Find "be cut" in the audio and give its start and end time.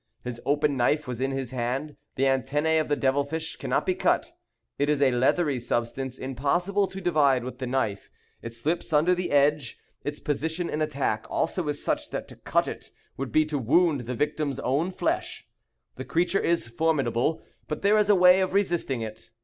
3.85-4.31